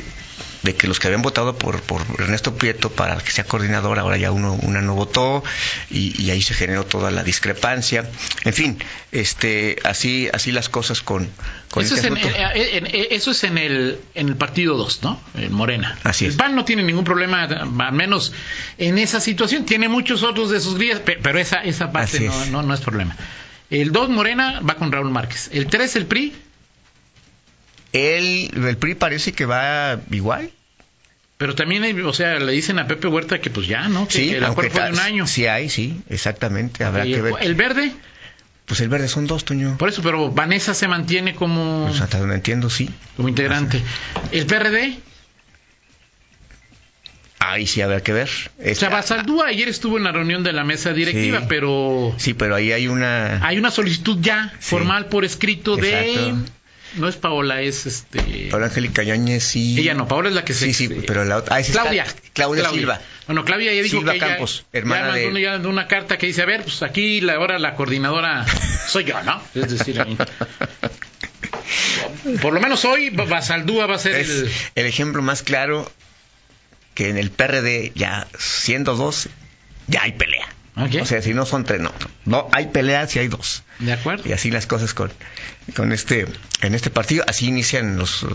de 0.63 0.77
que 0.77 0.87
los 0.87 1.01
que 1.01 1.07
habían 1.07 1.23
votado 1.23 1.57
por, 1.57 1.81
por 1.81 2.03
Ernesto 2.19 2.55
Prieto 2.57 2.91
para 2.91 3.17
que 3.19 3.31
sea 3.31 3.45
coordinador, 3.45 3.99
ahora 3.99 4.17
ya 4.19 4.31
uno 4.31 4.53
una 4.63 4.83
no 4.83 4.95
votó 4.95 5.43
y, 5.91 6.21
y 6.23 6.31
ahí 6.31 6.43
se 6.43 6.53
generó 6.55 6.85
toda 6.85 7.11
la 7.11 7.23
discrepancia. 7.25 8.09
En 8.45 8.53
fin, 8.53 8.79
este 9.11 9.77
así 9.85 10.29
así 10.33 10.53
las 10.53 10.69
cosas 10.69 11.01
con, 11.01 11.29
con 11.71 11.85
Eso, 11.85 11.95
este 11.95 12.09
es 12.09 12.13
en, 12.13 12.17
eh, 12.19 12.71
en- 12.77 12.87
eh, 12.87 13.09
eso 13.13 13.31
es 13.31 13.43
en 13.45 13.57
el, 13.59 13.99
en 14.15 14.29
el 14.29 14.37
partido 14.37 14.77
2, 14.77 15.03
¿no? 15.03 15.21
En 15.35 15.53
Morena. 15.53 15.99
Así 16.05 16.27
es. 16.27 16.33
El 16.33 16.37
PAN 16.37 16.55
no 16.55 16.65
tiene 16.65 16.83
ningún 16.83 17.05
problema, 17.05 17.45
al 17.45 17.93
menos 17.93 18.33
en 18.79 18.99
esa 18.99 19.21
situación. 19.21 19.65
Tiene 19.65 19.89
muchos 19.89 20.23
otros 20.23 20.51
de 20.51 20.61
sus 20.61 20.75
grillas, 20.77 21.01
pe- 21.01 21.19
pero 21.23 21.39
esa, 21.39 21.63
esa 21.65 21.91
parte 21.93 22.19
no, 22.21 22.47
no, 22.47 22.63
no 22.63 22.75
es 22.75 22.81
problema. 22.81 23.17
El 23.71 23.93
2 23.93 24.11
Morena 24.11 24.61
va 24.61 24.75
con 24.75 24.93
Raúl 24.93 25.11
Márquez. 25.11 25.49
El 25.53 25.67
3 25.69 25.97
el 25.97 26.07
PRI. 26.07 26.35
El, 27.93 28.51
el 28.67 28.77
PRI 28.77 28.95
parece 28.95 29.33
que 29.33 29.47
va 29.47 29.99
igual. 30.11 30.51
Pero 31.39 31.55
también, 31.55 31.83
hay- 31.85 31.99
o 32.01 32.13
sea, 32.13 32.39
le 32.39 32.53
dicen 32.53 32.79
a 32.79 32.87
Pepe 32.87 33.09
Huerta 33.09 33.41
que 33.41 33.51
pues 33.51 33.67
ya, 33.67 33.89
¿no? 33.89 34.07
Que, 34.07 34.15
Sí, 34.15 34.31
que 34.31 34.37
el 34.37 34.45
acuerdo 34.45 34.71
fue 34.73 34.83
de 34.85 34.91
un 34.93 34.99
año. 34.99 35.27
Sí 35.27 35.47
hay, 35.47 35.69
sí, 35.71 36.01
exactamente. 36.11 36.85
Habrá 36.85 37.05
que 37.05 37.15
el, 37.15 37.23
ver. 37.23 37.35
el 37.41 37.55
verde, 37.55 37.93
Pues 38.67 38.81
el 38.81 38.89
verde 38.91 39.09
son 39.09 39.27
dos, 39.27 39.45
Toño. 39.45 39.77
por 39.79 39.89
eso, 39.89 40.03
pero 40.03 40.31
Vanessa 40.31 40.75
se 40.75 40.87
mantiene 40.87 41.35
como, 41.35 41.87
Pues 41.89 42.01
hasta 42.03 42.19
donde 42.19 42.35
entiendo, 42.37 42.69
sí. 42.71 42.91
como 43.17 43.29
integrante. 43.29 43.81
El 44.33 44.47
PRD, 44.47 44.99
Ahí 47.43 47.67
sí 47.67 47.81
habrá 47.81 48.03
que 48.03 48.13
ver. 48.13 48.29
Es- 48.59 48.81
Chavasaldúa 48.81 49.47
ayer 49.47 49.67
estuvo 49.69 49.97
en 49.97 50.05
la 50.05 50.13
reunión 50.13 50.45
de 50.45 50.53
la 50.53 50.63
mesa 50.63 50.93
directiva, 50.93 51.41
Sí. 51.41 51.47
pero 51.49 52.15
Sí, 52.19 52.35
pero 52.35 52.55
ahí 52.55 52.71
hay 52.71 52.87
una. 52.87 53.45
hay 53.47 53.57
una 53.59 53.71
solicitud 53.71 54.19
ya 54.21 54.53
Sí. 54.61 54.71
formal 54.71 55.07
por 55.07 55.25
escrito 55.25 55.77
de. 55.77 56.35
No 56.95 57.09
es 57.09 57.17
Paola, 57.17 57.61
es 57.63 57.87
este 57.87 58.49
Paola 58.51 58.67
Angélica 58.67 59.03
Yáñez 59.03 59.45
sí. 59.45 59.79
ella 59.79 59.95
no, 59.95 60.09
Paola 60.09 60.29
es 60.29 60.35
la 60.35 60.45
que 60.45 60.55
se 60.55 60.67
Sí, 60.67 60.75
sí, 60.75 60.89
pero 61.07 61.25
la 61.25 61.37
otra. 61.39 61.57
ah, 61.57 61.61
esa 61.61 61.71
está- 61.71 61.83
Claudia, 61.83 62.07
Claudia, 62.33 62.71
Silva. 62.71 63.01
Bueno, 63.27 63.45
Claudia 63.45 63.73
ya 63.73 63.83
dijo 63.83 63.99
Silva 63.99 64.13
que 64.13 64.19
ella 64.19 64.29
Campos, 64.29 64.67
hermana 64.73 65.01
ya 65.01 65.07
mandó 65.07 65.21
de- 65.21 65.29
una, 65.29 65.41
ya 65.41 65.51
mandó 65.53 65.69
una 65.69 65.87
carta 65.89 66.19
que 66.19 66.27
dice, 66.27 66.43
a 66.43 66.47
ver, 66.47 66.63
pues 66.63 66.83
aquí 66.83 67.21
la, 67.21 67.35
ahora 67.35 67.59
la 67.59 67.75
coordinadora 67.77 68.45
soy 68.89 69.05
yo, 69.05 69.23
¿no? 69.23 69.41
Es 69.55 69.71
decir, 69.71 70.01
a 70.01 70.05
mí. 70.05 70.17
por 72.43 72.53
lo 72.53 72.61
menos 72.61 72.85
hoy 72.85 73.11
Basaldúa 73.11 73.87
va 73.87 73.95
a 73.97 73.99
ser 73.99 74.17
Es 74.17 74.29
el 74.31 74.51
el 74.75 74.87
ejemplo 74.87 75.23
más 75.23 75.43
claro 75.43 75.91
que 76.95 77.09
en 77.09 77.17
el 77.19 77.31
PRD, 77.31 77.93
ya 77.95 78.27
siendo 78.39 78.95
dos, 78.97 79.29
ya 79.87 80.03
hay 80.03 80.13
pelea. 80.13 80.47
Ok. 80.77 80.97
O 81.03 81.05
sea, 81.05 81.21
si 81.21 81.35
no 81.35 81.45
son 81.47 81.65
tres, 81.65 81.81
no. 81.81 81.93
No, 82.25 82.49
hay 82.53 82.69
pelea 82.69 83.07
si 83.07 83.19
hay 83.19 83.29
dos. 83.29 83.65
¿De 83.81 83.93
acuerdo? 83.93 84.29
Y 84.29 84.33
así 84.33 84.51
las 84.51 84.67
cosas 84.67 84.95
con, 84.95 85.11
con 85.75 85.93
este, 85.93 86.27
en 86.63 86.75
este 86.75 86.91
partido, 86.91 87.25
así 87.27 87.47
inician 87.49 87.97
los 87.99 88.23
uh, 88.23 88.29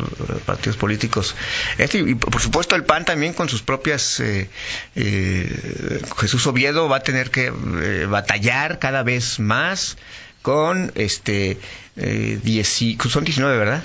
partidos 0.45 0.75
políticos. 0.77 1.33
Este, 1.77 1.99
y 1.99 2.15
por 2.15 2.41
supuesto 2.41 2.75
el 2.75 2.83
PAN 2.83 3.05
también 3.05 3.33
con 3.33 3.47
sus 3.47 3.61
propias, 3.61 4.19
eh, 4.19 4.49
eh, 4.95 6.01
Jesús 6.17 6.45
Oviedo 6.47 6.89
va 6.89 6.97
a 6.97 7.03
tener 7.03 7.31
que 7.31 7.45
eh, 7.81 8.05
batallar 8.07 8.79
cada 8.79 9.03
vez 9.03 9.39
más 9.39 9.97
con 10.41 10.91
este, 10.95 11.57
eh, 11.95 12.39
dieci- 12.43 13.01
son 13.09 13.23
19, 13.23 13.57
¿verdad? 13.57 13.81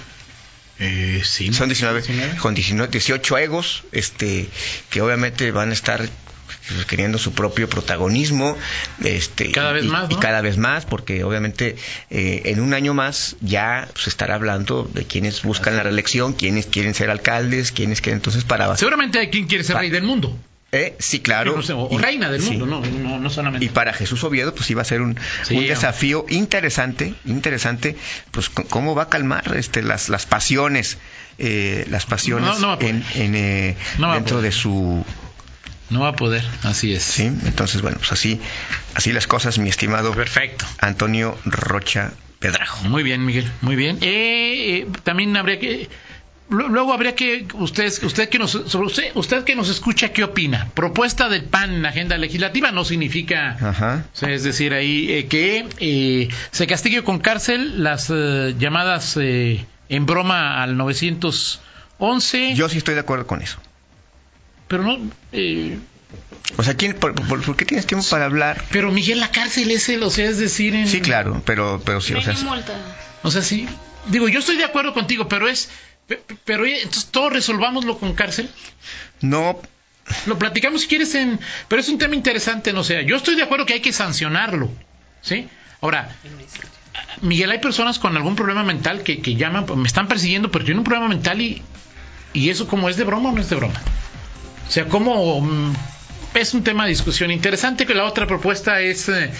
Eh, 0.80 1.22
sí. 1.24 1.52
Son 1.52 1.68
19, 1.68 2.00
19. 2.02 2.36
con 2.38 2.54
19, 2.54 2.90
18 2.90 3.38
egos, 3.38 3.84
este, 3.92 4.48
que 4.90 5.02
obviamente 5.02 5.50
van 5.52 5.70
a 5.70 5.72
estar 5.74 6.08
pues, 6.68 6.84
queriendo 6.86 7.18
su 7.18 7.32
propio 7.32 7.68
protagonismo, 7.68 8.56
este, 9.04 9.50
Cada 9.52 9.72
vez 9.72 9.84
y, 9.84 9.88
más, 9.88 10.16
cada 10.16 10.40
vez 10.40 10.56
más, 10.58 10.84
porque 10.86 11.24
obviamente 11.24 11.76
eh, 12.10 12.42
en 12.46 12.60
un 12.60 12.74
año 12.74 12.94
más 12.94 13.36
ya 13.40 13.88
se 13.96 14.10
estará 14.10 14.34
hablando 14.34 14.88
de 14.92 15.04
quienes 15.04 15.42
buscan 15.42 15.76
la 15.76 15.82
reelección, 15.82 16.32
quienes 16.32 16.66
quieren 16.66 16.94
ser 16.94 17.10
alcaldes, 17.10 17.72
quienes 17.72 18.00
quieren 18.00 18.18
entonces 18.18 18.44
para 18.44 18.76
Seguramente 18.76 19.18
hay 19.18 19.30
quien 19.30 19.46
quiere 19.46 19.64
ser 19.64 19.76
rey 19.76 19.90
del 19.90 20.02
mundo. 20.02 20.36
Eh, 20.72 20.94
sí, 21.00 21.18
claro. 21.18 21.58
O, 21.74 21.88
Y- 21.90 21.98
reina 21.98 22.30
del 22.30 22.40
sí. 22.42 22.50
mundo, 22.50 22.66
no, 22.66 22.80
no, 22.80 23.18
no 23.18 23.30
solamente. 23.30 23.64
Y 23.66 23.70
para 23.70 23.92
Jesús 23.92 24.22
Oviedo, 24.22 24.54
pues 24.54 24.70
iba 24.70 24.82
a 24.82 24.84
ser 24.84 25.00
un, 25.00 25.18
Sí, 25.42 25.56
un 25.56 25.66
desafío 25.66 26.26
interesante, 26.28 27.14
interesante, 27.24 27.96
pues 28.30 28.48
cómo 28.50 28.94
va 28.94 29.04
a 29.04 29.08
calmar 29.08 29.56
este 29.56 29.82
las, 29.82 30.08
las 30.08 30.26
pasiones, 30.26 30.98
eh, 31.38 31.86
las 31.90 32.06
pasiones 32.06 32.60
No, 32.60 32.78
en, 32.80 33.02
eh, 33.16 33.76
dentro 33.98 34.42
de 34.42 34.52
su 34.52 35.04
No 35.90 36.00
va 36.00 36.08
a 36.08 36.16
poder, 36.16 36.44
así 36.62 36.92
es. 36.94 37.02
sí. 37.02 37.24
Entonces, 37.24 37.82
bueno, 37.82 37.98
pues 37.98 38.12
así, 38.12 38.40
así 38.94 39.12
las 39.12 39.26
cosas, 39.26 39.58
mi 39.58 39.68
estimado 39.68 40.14
Perfecto. 40.14 40.64
Antonio 40.78 41.36
Rocha 41.44 42.12
Pedrajo. 42.38 42.84
Muy 42.88 43.02
bien, 43.02 43.24
Miguel, 43.26 43.50
muy 43.60 43.76
bien. 43.76 43.98
Eh, 44.00 44.78
eh, 44.82 44.86
también 45.02 45.36
habría 45.36 45.58
que 45.58 45.88
lu- 46.48 46.68
luego 46.68 46.92
habría 46.92 47.14
que 47.14 47.46
usted 47.54 47.92
usted 48.04 48.28
que 48.28 48.38
nos 48.38 48.52
sobre 48.52 48.86
usted, 48.86 49.10
usted 49.14 49.44
que 49.44 49.54
nos 49.56 49.68
escucha 49.68 50.12
qué 50.12 50.24
opina. 50.24 50.68
Propuesta 50.74 51.28
del 51.28 51.44
PAN 51.44 51.74
en 51.74 51.82
la 51.82 51.88
agenda 51.90 52.16
legislativa 52.18 52.70
no 52.72 52.84
significa 52.84 53.56
Ajá. 53.60 54.04
es 54.22 54.42
decir, 54.44 54.72
ahí 54.74 55.10
eh, 55.10 55.26
que 55.26 55.66
eh, 55.80 56.28
se 56.52 56.66
castigue 56.66 57.02
con 57.04 57.18
cárcel 57.18 57.82
las 57.82 58.10
eh, 58.14 58.54
llamadas 58.58 59.16
eh, 59.20 59.64
en 59.88 60.06
broma 60.06 60.62
al 60.62 60.76
911, 61.98 62.54
Yo 62.54 62.68
sí 62.68 62.78
estoy 62.78 62.94
de 62.94 63.00
acuerdo 63.00 63.26
con 63.26 63.42
eso. 63.42 63.58
Pero 64.70 64.84
no 64.84 64.96
eh, 65.32 65.76
O 66.56 66.62
sea, 66.62 66.74
¿quién, 66.74 66.94
por, 66.94 67.12
por- 67.14 67.42
por 67.42 67.56
qué 67.56 67.64
tienes 67.64 67.86
tiempo 67.86 68.06
para 68.08 68.24
hablar? 68.26 68.62
pero 68.70 68.92
Miguel 68.92 69.18
la 69.18 69.30
cárcel 69.32 69.70
es 69.72 69.88
el, 69.88 70.02
o 70.04 70.10
sea, 70.10 70.28
es 70.30 70.38
decir, 70.38 70.74
en, 70.76 70.86
Sí, 70.86 71.00
claro, 71.00 71.42
pero, 71.44 71.82
pero 71.84 72.00
sí, 72.00 72.14
o 72.14 72.22
sea, 72.22 72.34
multa. 72.44 72.72
O 73.22 73.30
sea, 73.32 73.42
sí. 73.42 73.68
Digo, 74.06 74.28
yo 74.28 74.38
estoy 74.38 74.56
de 74.56 74.64
acuerdo 74.64 74.94
contigo, 74.94 75.28
pero 75.28 75.48
es. 75.48 75.68
pe- 76.06 76.22
Pero 76.44 76.64
entonces 76.64 77.06
todos 77.10 77.32
resolvámoslo 77.32 77.98
con 77.98 78.14
cárcel. 78.14 78.48
no, 79.20 79.60
Lo 80.26 80.38
platicamos 80.38 80.82
si 80.82 80.86
quieres 80.88 81.14
en. 81.16 81.38
Pero 81.68 81.80
es 81.82 81.88
un 81.88 81.98
tema 81.98 82.14
interesante, 82.14 82.72
no 82.72 82.84
sé. 82.84 83.04
Yo 83.04 83.16
estoy 83.16 83.34
de 83.34 83.42
acuerdo 83.42 83.66
que 83.66 83.74
hay 83.74 83.80
que 83.80 83.92
sancionarlo. 83.92 84.70
¿Sí? 85.20 85.48
Ahora, 85.82 86.14
Miguel, 87.22 87.50
hay 87.50 87.58
personas 87.58 87.98
con 87.98 88.16
algún 88.16 88.36
problema 88.36 88.62
mental 88.64 89.02
que, 89.02 89.20
que 89.20 89.34
llaman, 89.34 89.66
me 89.76 89.86
están 89.88 90.08
persiguiendo, 90.08 90.50
pero 90.50 90.64
tienen 90.64 90.78
un 90.78 90.84
problema 90.84 91.08
mental 91.08 91.40
y. 91.40 91.62
¿Y 92.32 92.48
eso 92.50 92.66
como 92.68 92.88
es 92.88 92.96
de 92.96 93.02
broma 93.04 93.30
o 93.30 93.32
no 93.32 93.40
es 93.40 93.50
de 93.50 93.56
broma? 93.56 93.80
O 94.70 94.72
sea, 94.72 94.86
¿cómo.? 94.86 95.40
mm, 95.40 95.72
es 96.32 96.54
un 96.54 96.62
tema 96.62 96.84
de 96.84 96.90
discusión 96.90 97.32
interesante 97.32 97.86
que 97.86 97.94
la 97.94 98.04
otra 98.04 98.28
propuesta 98.28 98.80
es 98.80 99.08
eh, 99.08 99.32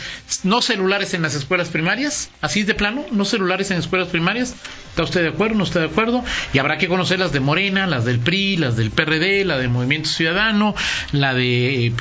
no 0.43 0.61
celulares 0.61 1.15
en 1.15 1.23
las 1.23 1.37
escuelas 1.37 1.69
primarias, 1.69 2.31
así 2.41 2.65
de 2.65 2.75
plano, 2.75 3.05
no 3.13 3.25
celulares 3.25 3.71
en 3.71 3.79
escuelas 3.79 4.09
primarias. 4.09 4.57
¿Está 4.89 5.05
usted 5.05 5.23
de 5.23 5.29
acuerdo? 5.29 5.55
¿No 5.55 5.63
está 5.63 5.79
de 5.79 5.87
acuerdo? 5.87 6.25
Y 6.53 6.59
habrá 6.59 6.79
que 6.79 6.89
conocer 6.89 7.21
las 7.21 7.31
de 7.31 7.39
Morena, 7.39 7.87
las 7.87 8.05
del 8.05 8.19
PRI, 8.19 8.57
las 8.57 8.77
del 8.77 8.91
PRD, 8.91 9.45
la 9.45 9.57
de 9.59 9.69
Movimiento 9.69 10.09
Ciudadano, 10.09 10.75
la 11.13 11.33
de 11.33 11.87
eh, 11.87 11.93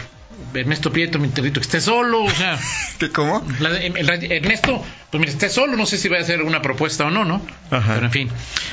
Ernesto 0.54 0.92
Prieto, 0.92 1.20
mi 1.20 1.28
territo 1.30 1.60
que 1.60 1.66
esté 1.66 1.82
solo, 1.82 2.24
o 2.24 2.30
sea, 2.32 2.60
¿qué, 3.00 3.10
¿cómo? 3.12 3.46
la 3.60 3.70
de- 3.70 3.88
el- 3.88 4.32
Ernesto, 4.32 4.84
pues 5.12 5.20
mira, 5.20 5.32
esté 5.32 5.50
solo, 5.50 5.76
no 5.78 5.86
sé 5.86 5.98
si 5.98 6.08
va 6.08 6.18
a 6.18 6.22
hacer 6.22 6.42
una 6.44 6.62
propuesta 6.62 7.06
o 7.06 7.12
no, 7.12 7.26
¿no? 7.26 7.42
Ajá. 7.72 7.94
Pero 7.96 8.06
en 8.08 8.12
fin. 8.12 8.30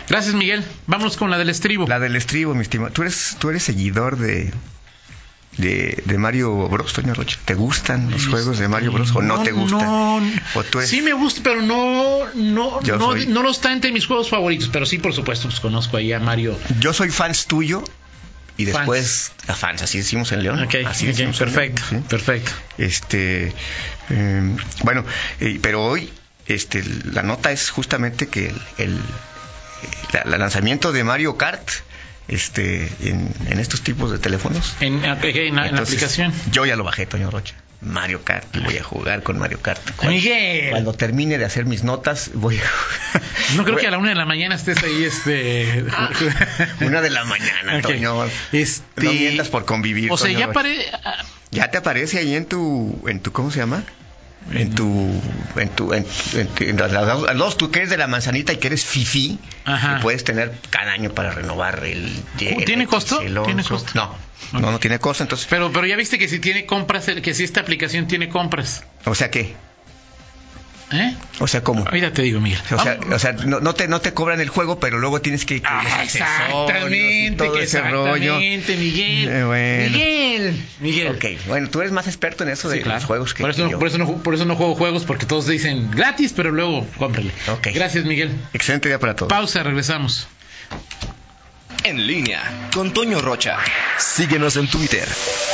Gracias, 0.08 0.34
Miguel. 0.34 0.64
Vámonos 0.86 1.16
con 1.16 1.30
la 1.30 1.38
del 1.38 1.50
estribo. 1.50 1.86
La 1.86 1.98
del 2.00 2.16
estribo, 2.16 2.54
mi 2.54 2.62
estimado. 2.62 2.92
¿Tú 2.92 3.02
eres, 3.02 3.36
tú 3.38 3.50
eres 3.50 3.62
seguidor 3.62 4.16
de, 4.18 4.52
de, 5.58 6.02
de 6.04 6.18
Mario 6.18 6.68
Bros, 6.68 6.92
Toño 6.92 7.14
Rocha? 7.14 7.38
¿Te 7.44 7.54
gustan 7.54 8.10
los 8.10 8.26
juegos 8.26 8.58
de 8.58 8.68
Mario 8.68 8.92
Bros 8.92 9.14
o 9.14 9.22
no, 9.22 9.42
te 9.42 9.52
gustan? 9.52 9.80
No, 9.80 10.16
¿O 10.54 10.64
tú 10.64 10.80
Sí 10.82 11.00
me 11.00 11.12
gusta, 11.14 11.40
pero 11.42 11.62
no 11.62 12.26
no 12.34 12.82
Yo 12.82 12.98
no, 12.98 13.06
soy- 13.12 13.26
no 13.26 13.42
lo 13.42 13.50
está 13.50 13.72
entre 13.72 13.90
mis 13.92 14.06
juegos 14.06 14.28
favoritos, 14.28 14.68
pero 14.72 14.84
sí, 14.84 14.98
por 14.98 15.14
supuesto, 15.14 15.48
pues 15.48 15.60
conozco 15.60 15.96
ahí 15.96 16.12
a 16.12 16.20
Mario. 16.20 16.58
Yo 16.80 16.92
soy 16.92 17.08
fans 17.10 17.46
tuyo 17.46 17.82
y 18.56 18.64
Fans. 18.66 18.76
después 18.78 19.32
a 19.48 19.54
fans, 19.54 19.82
así 19.82 19.98
decimos 19.98 20.32
en 20.32 20.42
León. 20.42 20.58
Así 20.86 21.06
perfecto, 21.38 21.82
León, 21.90 22.02
¿sí? 22.04 22.08
perfecto. 22.08 22.52
Este, 22.78 23.52
eh, 24.10 24.56
bueno, 24.82 25.04
eh, 25.40 25.58
pero 25.60 25.84
hoy, 25.84 26.10
este, 26.46 26.82
la 27.12 27.22
nota 27.22 27.50
es 27.52 27.70
justamente 27.70 28.28
que 28.28 28.48
el, 28.48 28.60
el 28.78 29.00
la- 30.12 30.24
la 30.24 30.38
lanzamiento 30.38 30.92
de 30.92 31.04
Mario 31.04 31.36
Kart, 31.36 31.68
este, 32.28 32.90
en, 33.02 33.30
en 33.48 33.58
estos 33.60 33.82
tipos 33.82 34.10
de 34.10 34.18
teléfonos. 34.18 34.74
En, 34.80 35.04
en 35.04 35.54
la- 35.56 35.62
en 35.66 35.70
Entonces, 35.70 35.94
aplicación. 35.96 36.32
Yo 36.50 36.64
ya 36.66 36.76
lo 36.76 36.84
bajé, 36.84 37.06
Toño 37.06 37.30
Rocha. 37.30 37.54
Mario 37.80 38.22
Kart, 38.24 38.46
voy 38.64 38.78
a 38.78 38.82
jugar 38.82 39.22
con 39.22 39.38
Mario 39.38 39.60
Kart. 39.60 39.80
Cuando, 39.96 40.16
Miguel. 40.16 40.70
cuando 40.70 40.92
termine 40.94 41.38
de 41.38 41.44
hacer 41.44 41.66
mis 41.66 41.84
notas, 41.84 42.30
voy 42.34 42.58
a 42.58 42.62
No 43.56 43.64
creo 43.64 43.76
que 43.76 43.86
a 43.86 43.90
la 43.90 43.98
una 43.98 44.08
de 44.10 44.14
la 44.14 44.24
mañana 44.24 44.54
estés 44.54 44.82
ahí, 44.82 45.04
este. 45.04 45.84
Una 46.80 47.00
de 47.00 47.10
la 47.10 47.24
mañana, 47.24 47.76
Ok. 47.76 47.82
Toño. 47.82 48.24
Este- 48.52 49.04
No 49.04 49.12
mientas 49.12 49.48
por 49.48 49.64
convivir. 49.66 50.10
O 50.10 50.16
sea, 50.16 50.26
Toño 50.28 50.38
ya 50.38 50.52
pare. 50.52 50.86
ah, 51.04 51.24
Ya 51.50 51.70
te 51.70 51.78
aparece 51.78 52.18
ahí 52.18 52.34
en 52.34 52.46
tu, 52.46 53.02
en 53.08 53.20
tu, 53.20 53.32
¿cómo 53.32 53.50
se 53.50 53.58
llama? 53.60 53.84
En 54.52 54.74
tu 54.74 55.20
en 55.56 55.68
tu 55.70 55.92
en, 55.92 56.06
en- 56.34 56.68
en 56.68 56.76
las 56.76 57.36
dos, 57.36 57.56
tú 57.58 57.70
que 57.70 57.80
eres 57.80 57.90
de 57.90 57.96
la 57.96 58.06
manzanita 58.06 58.52
y 58.52 58.56
que 58.58 58.68
eres 58.68 58.84
fifi 58.84 59.38
que 59.64 60.02
puedes 60.02 60.22
tener 60.24 60.52
cada 60.70 60.92
año 60.92 61.10
para 61.10 61.30
renovar 61.32 61.82
el, 61.84 62.10
el 62.40 62.64
¿Tiene 62.64 62.86
costo? 62.86 63.20
el 63.20 63.38
¿Tiene 63.44 63.64
costo? 63.64 63.90
no 63.94 64.14
no 64.52 64.70
no 64.70 64.78
tiene 64.78 64.98
costo 64.98 65.24
entonces 65.24 65.46
Pero, 65.50 65.72
pero 65.72 65.86
ya 65.86 65.96
viste 65.96 66.18
que 66.18 66.28
si 66.28 66.38
tiene 66.38 66.66
compras, 66.66 67.06
que 67.22 67.34
si 67.34 67.42
esta 67.44 67.60
aplicación 67.60 68.06
tiene 68.06 68.28
compras. 68.28 68.84
o 69.04 69.14
sea 69.14 69.30
qué 69.30 69.54
¿Eh? 70.92 71.16
o 71.40 71.48
sea 71.48 71.64
cómo 71.64 71.84
Ahorita 71.84 72.12
te 72.12 72.22
digo, 72.22 72.40
Miguel. 72.40 72.60
o 72.70 72.78
sea, 72.80 72.98
o 73.12 73.18
sea 73.18 73.32
no, 73.32 73.58
no 73.58 73.74
te 73.74 73.88
no 73.88 74.00
te 74.00 74.14
cobran 74.14 74.40
el 74.40 74.48
juego 74.50 74.78
pero 74.78 74.98
luego 75.00 75.20
tienes 75.20 75.44
que 75.44 75.60
que 75.60 75.66
Ah, 75.66 75.80
accesorios 75.80 76.12
y 76.12 76.16
exactamente, 76.16 77.44
todo 77.44 77.52
que 77.54 77.62
ese 77.64 77.80
rollo 77.80 78.38
exactamente, 78.38 78.76
Miguel. 78.76 79.28
Eh, 79.28 79.44
bueno. 79.44 79.90
Miguel. 79.98 80.64
Miguel. 80.80 81.08
Ok, 81.16 81.24
bueno, 81.48 81.68
tú 81.70 81.80
eres 81.80 81.90
más 81.92 82.06
experto 82.06 82.44
en 82.44 82.50
eso 82.50 82.68
de 82.68 82.76
Sí, 82.76 82.82
claro. 82.82 82.98
los 82.98 83.04
juegos 83.06 83.34
que 83.34 83.40
por, 83.42 83.50
eso, 83.50 83.56
que 83.58 83.64
no, 83.64 83.70
yo. 83.72 83.78
por, 83.80 83.88
eso 83.88 83.98
no, 83.98 84.22
por 84.22 84.34
eso 84.34 84.44
no 84.44 84.54
juego 84.54 84.74
juegos, 84.76 85.04
porque 85.04 85.26
todos 85.26 85.46
dicen 85.48 85.90
gratis, 85.90 86.32
pero 86.36 86.52
luego 86.52 86.86
cómprale. 86.98 87.32
Ok. 87.48 87.68
Gracias, 87.74 88.04
Miguel. 88.04 88.30
Excelente 88.52 88.88
día 88.88 89.00
para 89.00 89.16
todos. 89.16 89.28
Pausa, 89.28 89.64
regresamos. 89.64 90.28
En 91.82 92.06
línea 92.06 92.42
con 92.72 92.92
Toño 92.92 93.20
Rocha. 93.20 93.56
Síguenos 93.98 94.56
en 94.56 94.68
Twitter, 94.68 95.06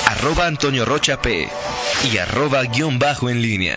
arroba 0.06 0.46
Antonio 0.46 0.84
Rocha 0.84 1.20
P 1.22 1.48
y 2.12 2.18
arroba 2.18 2.62
guion 2.64 2.98
bajo 2.98 3.28
en 3.30 3.40
línea. 3.42 3.76